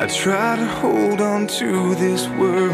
I 0.00 0.06
try 0.06 0.56
to 0.56 0.64
hold 0.64 1.20
on 1.20 1.46
to 1.58 1.94
this 1.96 2.26
world 2.26 2.72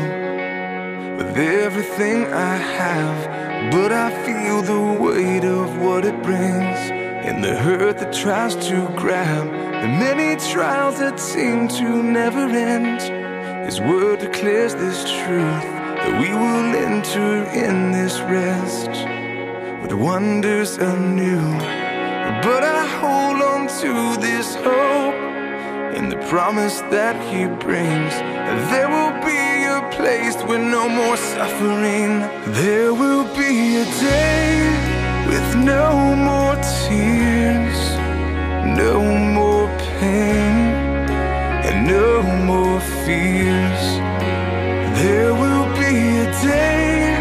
with 1.19 1.37
everything 1.37 2.25
I 2.33 2.57
have, 2.57 3.73
but 3.73 3.91
I 3.91 4.11
feel 4.25 4.63
the 4.63 5.03
weight 5.03 5.45
of 5.45 5.77
what 5.77 6.05
it 6.05 6.23
brings 6.23 6.79
and 7.27 7.43
the 7.43 7.57
hurt 7.57 7.99
that 7.99 8.13
tries 8.13 8.55
to 8.69 8.89
grab 8.95 9.45
the 9.47 9.89
many 9.89 10.41
trials 10.53 11.01
that 11.01 11.19
seem 11.19 11.67
to 11.67 12.01
never 12.01 12.47
end. 12.47 13.03
His 13.67 13.81
word 13.81 14.21
declares 14.21 14.77
this 14.77 15.03
truth 15.03 15.67
that 15.99 16.21
we 16.21 16.31
will 16.31 16.77
enter 16.77 17.43
in 17.51 17.91
this 17.91 18.21
rest 18.21 18.91
with 19.83 19.93
wonders 19.93 20.79
anew. 20.79 21.43
But 22.47 22.63
I 22.63 22.87
hold 23.01 23.43
on 23.43 23.67
to 23.81 24.21
this 24.21 24.55
hope 24.55 25.26
in 25.97 26.11
the 26.11 26.17
promise 26.29 26.81
that 26.95 27.17
He 27.31 27.47
brings. 27.65 28.13
There 28.71 28.89
will 28.97 29.17
be 29.25 29.43
a 29.77 29.81
place 29.97 30.37
with 30.45 30.61
no 30.61 30.89
more 30.89 31.17
suffering. 31.17 32.21
There 32.63 32.93
will 32.93 33.25
be 33.35 33.53
a 33.85 33.87
day 34.13 34.47
with 35.31 35.49
no 35.57 36.15
more 36.29 36.55
tears, 36.85 37.81
no 38.83 39.01
more 39.39 39.69
pain, 39.99 40.57
and 41.67 41.77
no 41.87 42.23
more 42.51 42.79
fears. 43.05 43.83
There 45.03 45.33
will 45.43 45.69
be 45.81 45.95
a 46.25 46.29
day 46.45 47.17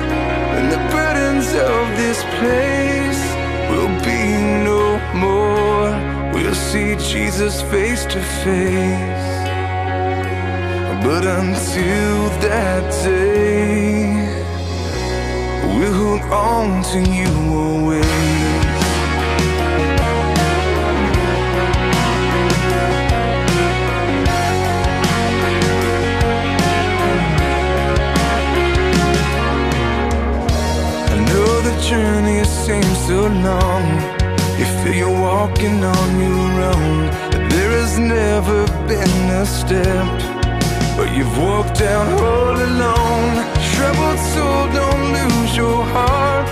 when 0.52 0.66
the 0.76 0.82
burdens 0.92 1.48
of 1.74 1.82
this 2.02 2.20
place 2.40 3.24
will 3.72 3.94
be 4.10 4.22
no 4.68 5.00
more. 5.16 5.55
We'll 6.36 6.54
see 6.54 6.98
Jesus 6.98 7.62
face 7.62 8.04
to 8.08 8.22
face. 8.44 9.36
But 11.02 11.24
until 11.26 12.30
that 12.44 12.92
day, 13.06 14.12
we'll 15.78 15.94
hold 15.94 16.22
on 16.34 16.84
to 16.92 17.00
you 17.00 17.32
always. 17.56 18.06
I 31.12 31.18
know 31.30 31.62
the 31.62 31.82
journey 31.82 32.44
seems 32.44 33.08
so 33.08 33.28
long. 33.28 34.25
You 34.60 34.66
feel 34.82 34.94
you're 34.94 35.22
walking 35.22 35.84
on 35.84 36.20
your 36.20 36.52
own. 36.74 36.98
There 37.50 37.72
has 37.80 38.00
never 38.00 38.66
been 38.88 39.30
a 39.42 39.46
step 39.46 40.36
but 40.98 41.14
you've 41.14 41.38
walked 41.38 41.80
down 41.80 42.08
all 42.24 42.56
alone. 42.56 43.36
Troubled 43.76 44.20
soul, 44.34 44.64
don't 44.72 45.06
lose 45.18 45.56
your 45.56 45.84
heart. 45.96 46.48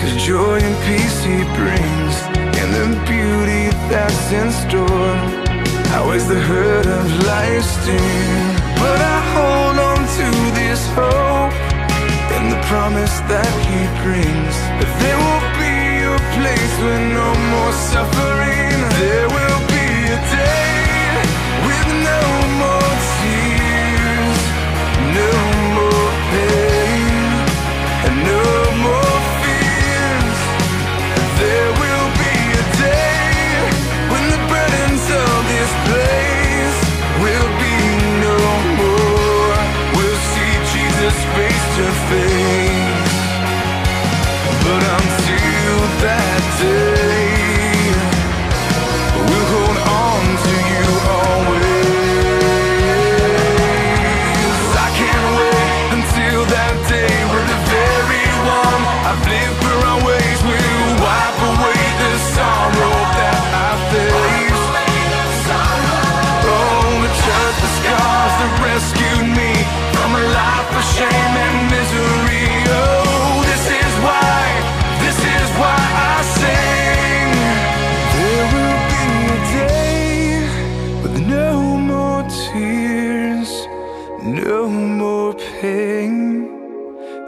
Cause 0.00 0.14
joy 0.24 0.58
and 0.58 0.76
peace 0.88 1.18
he 1.22 1.38
brings, 1.60 2.14
and 2.60 2.68
the 2.78 2.86
beauty 3.04 3.64
that's 3.92 4.32
in 4.32 4.48
store. 4.64 5.16
Outweighs 5.94 6.26
the 6.26 6.40
hurt 6.40 6.86
of 6.86 7.06
life's 7.26 7.68
sting. 7.76 8.40
But 8.80 8.98
I 9.14 9.18
hold 9.34 9.78
on 9.90 10.00
to 10.18 10.28
this 10.60 10.80
hope 10.96 11.54
and 12.36 12.50
the 12.52 12.60
promise 12.72 13.20
that 13.32 13.52
he 13.68 13.80
brings. 14.02 14.51
rescued 68.74 69.28
me 69.40 69.52
from 69.94 70.10
a 70.22 70.24
life 70.40 70.70
of 70.78 70.84
shame 70.96 71.34
and 71.46 71.58
misery. 71.74 72.48
Oh, 72.80 73.44
this 73.50 73.64
is 73.80 73.92
why, 74.06 74.42
this 75.04 75.18
is 75.36 75.48
why 75.60 75.82
I 76.10 76.16
sing. 76.38 77.32
There 78.16 78.46
will 78.54 78.80
be 78.92 79.04
a 79.36 79.40
day 79.58 80.32
with 81.02 81.16
no 81.36 81.48
more 81.90 82.22
tears, 82.40 83.52
no 84.46 84.56
more 85.00 85.34
pain, 85.60 86.14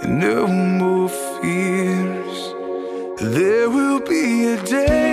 and 0.03 0.13
no 0.27 0.47
more 0.81 1.09
fears. 1.35 2.39
There 3.37 3.69
will 3.69 4.01
be 4.01 4.55
a 4.55 4.57
day. 4.65 5.04